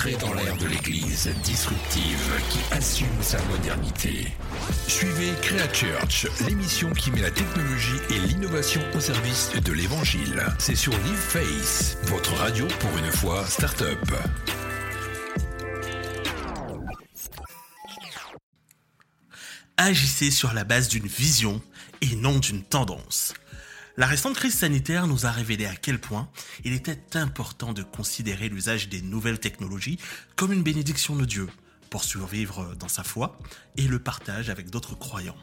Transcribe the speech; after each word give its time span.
Dans 0.00 0.32
l'ère 0.32 0.56
de 0.56 0.66
l'Église 0.66 1.28
disruptive 1.44 2.32
qui 2.48 2.58
assume 2.74 3.06
sa 3.20 3.38
modernité. 3.44 4.28
Suivez 4.88 5.32
Church, 5.74 6.26
l'émission 6.48 6.90
qui 6.94 7.10
met 7.10 7.20
la 7.20 7.30
technologie 7.30 7.98
et 8.08 8.18
l'innovation 8.18 8.80
au 8.94 9.00
service 9.00 9.50
de 9.62 9.72
l'Évangile. 9.72 10.42
C'est 10.58 10.74
sur 10.74 10.92
Live 10.92 11.18
Face, 11.18 11.98
votre 12.04 12.32
radio 12.32 12.66
pour 12.78 12.96
une 12.96 13.12
fois 13.12 13.44
start-up. 13.46 13.98
Agissez 19.76 20.30
sur 20.30 20.54
la 20.54 20.64
base 20.64 20.88
d'une 20.88 21.06
vision 21.06 21.60
et 22.00 22.16
non 22.16 22.38
d'une 22.38 22.62
tendance. 22.62 23.34
La 23.96 24.06
récente 24.06 24.36
crise 24.36 24.54
sanitaire 24.54 25.06
nous 25.06 25.26
a 25.26 25.30
révélé 25.30 25.66
à 25.66 25.74
quel 25.74 26.00
point 26.00 26.28
il 26.64 26.72
était 26.72 27.16
important 27.16 27.72
de 27.72 27.82
considérer 27.82 28.48
l'usage 28.48 28.88
des 28.88 29.02
nouvelles 29.02 29.40
technologies 29.40 29.98
comme 30.36 30.52
une 30.52 30.62
bénédiction 30.62 31.16
de 31.16 31.24
Dieu 31.24 31.48
pour 31.90 32.04
survivre 32.04 32.74
dans 32.76 32.88
sa 32.88 33.02
foi 33.02 33.38
et 33.76 33.88
le 33.88 33.98
partage 33.98 34.48
avec 34.48 34.70
d'autres 34.70 34.94
croyants. 34.94 35.36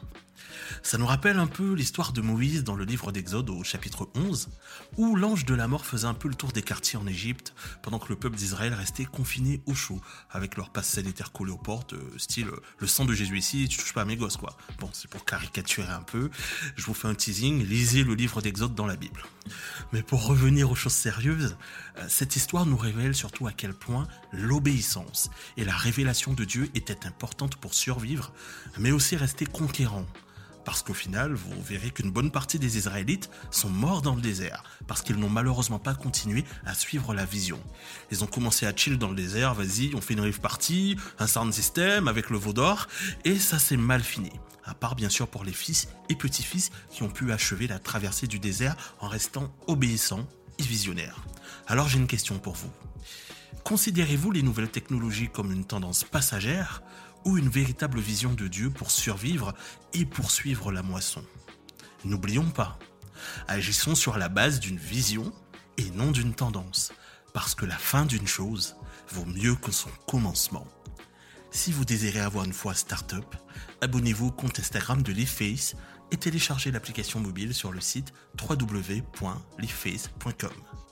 Ça 0.82 0.98
nous 0.98 1.06
rappelle 1.06 1.38
un 1.38 1.46
peu 1.46 1.74
l'histoire 1.74 2.12
de 2.12 2.20
Moïse 2.20 2.64
dans 2.64 2.74
le 2.74 2.84
livre 2.84 3.12
d'Exode 3.12 3.50
au 3.50 3.62
chapitre 3.64 4.08
11, 4.14 4.48
où 4.96 5.16
l'ange 5.16 5.44
de 5.44 5.54
la 5.54 5.68
mort 5.68 5.84
faisait 5.84 6.06
un 6.06 6.14
peu 6.14 6.28
le 6.28 6.34
tour 6.34 6.52
des 6.52 6.62
quartiers 6.62 6.98
en 6.98 7.06
Égypte, 7.06 7.54
pendant 7.82 7.98
que 7.98 8.08
le 8.08 8.16
peuple 8.16 8.36
d'Israël 8.36 8.74
restait 8.74 9.04
confiné 9.04 9.60
au 9.66 9.74
chaud, 9.74 10.00
avec 10.30 10.56
leur 10.56 10.70
passe 10.70 10.88
sanitaire 10.88 11.32
collé 11.32 11.52
aux 11.52 11.58
portes, 11.58 11.94
euh, 11.94 12.18
style 12.18 12.48
le 12.78 12.86
sang 12.86 13.04
de 13.04 13.14
Jésus 13.14 13.38
ici, 13.38 13.68
tu 13.68 13.78
touches 13.78 13.92
pas 13.92 14.02
à 14.02 14.04
mes 14.04 14.16
gosses 14.16 14.36
quoi. 14.36 14.56
Bon, 14.78 14.90
c'est 14.92 15.10
pour 15.10 15.24
caricaturer 15.24 15.92
un 15.92 16.02
peu, 16.02 16.30
je 16.76 16.84
vous 16.84 16.94
fais 16.94 17.08
un 17.08 17.14
teasing, 17.14 17.64
lisez 17.64 18.04
le 18.04 18.14
livre 18.14 18.40
d'Exode 18.40 18.74
dans 18.74 18.86
la 18.86 18.96
Bible. 18.96 19.24
Mais 19.92 20.02
pour 20.02 20.26
revenir 20.26 20.70
aux 20.70 20.74
choses 20.74 20.92
sérieuses, 20.92 21.56
euh, 21.98 22.06
cette 22.08 22.36
histoire 22.36 22.66
nous 22.66 22.76
révèle 22.76 23.14
surtout 23.14 23.46
à 23.46 23.52
quel 23.52 23.74
point 23.74 24.06
l'obéissance 24.32 25.30
et 25.56 25.64
la 25.64 25.76
révélation 25.76 26.32
de 26.32 26.44
Dieu 26.44 26.70
étaient 26.74 27.06
importantes 27.06 27.56
pour 27.56 27.74
survivre, 27.74 28.32
mais 28.78 28.90
aussi 28.90 29.16
rester 29.16 29.46
conquérant 29.46 30.06
parce 30.64 30.82
qu'au 30.82 30.94
final, 30.94 31.32
vous 31.34 31.62
verrez 31.62 31.90
qu'une 31.90 32.10
bonne 32.10 32.30
partie 32.30 32.58
des 32.58 32.76
Israélites 32.76 33.30
sont 33.50 33.70
morts 33.70 34.02
dans 34.02 34.14
le 34.14 34.20
désert, 34.20 34.64
parce 34.86 35.02
qu'ils 35.02 35.16
n'ont 35.16 35.28
malheureusement 35.28 35.78
pas 35.78 35.94
continué 35.94 36.44
à 36.66 36.74
suivre 36.74 37.14
la 37.14 37.24
vision. 37.24 37.58
Ils 38.10 38.24
ont 38.24 38.26
commencé 38.26 38.66
à 38.66 38.74
chill 38.74 38.98
dans 38.98 39.08
le 39.08 39.16
désert, 39.16 39.54
vas-y, 39.54 39.94
on 39.94 40.00
fait 40.00 40.14
une 40.14 40.20
rive 40.20 40.40
party, 40.40 40.96
un 41.18 41.26
sound 41.26 41.52
system 41.52 42.08
avec 42.08 42.30
le 42.30 42.38
veau 42.38 42.52
d'or, 42.52 42.86
et 43.24 43.38
ça 43.38 43.58
s'est 43.58 43.76
mal 43.76 44.02
fini. 44.02 44.32
À 44.64 44.74
part 44.74 44.94
bien 44.94 45.08
sûr 45.08 45.26
pour 45.28 45.44
les 45.44 45.52
fils 45.52 45.88
et 46.10 46.14
petits-fils 46.14 46.70
qui 46.90 47.02
ont 47.02 47.08
pu 47.08 47.32
achever 47.32 47.66
la 47.66 47.78
traversée 47.78 48.26
du 48.26 48.38
désert 48.38 48.76
en 49.00 49.08
restant 49.08 49.50
obéissants 49.66 50.28
et 50.58 50.62
visionnaires. 50.62 51.24
Alors 51.66 51.88
j'ai 51.88 51.98
une 51.98 52.06
question 52.06 52.38
pour 52.38 52.54
vous. 52.54 52.70
Considérez-vous 53.64 54.30
les 54.30 54.42
nouvelles 54.42 54.70
technologies 54.70 55.28
comme 55.28 55.52
une 55.52 55.64
tendance 55.64 56.04
passagère? 56.04 56.82
Ou 57.24 57.38
une 57.38 57.48
véritable 57.48 58.00
vision 58.00 58.32
de 58.32 58.48
Dieu 58.48 58.70
pour 58.70 58.90
survivre 58.90 59.54
et 59.92 60.04
poursuivre 60.04 60.72
la 60.72 60.82
moisson. 60.82 61.24
N'oublions 62.04 62.50
pas, 62.50 62.78
agissons 63.48 63.94
sur 63.94 64.18
la 64.18 64.28
base 64.28 64.60
d'une 64.60 64.78
vision 64.78 65.32
et 65.76 65.90
non 65.90 66.10
d'une 66.10 66.34
tendance, 66.34 66.92
parce 67.32 67.54
que 67.54 67.66
la 67.66 67.76
fin 67.76 68.04
d'une 68.04 68.26
chose 68.26 68.76
vaut 69.10 69.26
mieux 69.26 69.54
que 69.54 69.72
son 69.72 69.90
commencement. 70.06 70.66
Si 71.50 71.72
vous 71.72 71.84
désirez 71.84 72.20
avoir 72.20 72.44
une 72.44 72.52
foi 72.52 72.74
start-up, 72.74 73.34
abonnez-vous 73.80 74.28
au 74.28 74.32
compte 74.32 74.60
Instagram 74.60 75.02
de 75.02 75.12
LeafFace 75.12 75.74
et 76.10 76.16
téléchargez 76.16 76.70
l'application 76.70 77.20
mobile 77.20 77.52
sur 77.54 77.72
le 77.72 77.80
site 77.80 78.12
www.leafface.com. 78.40 80.87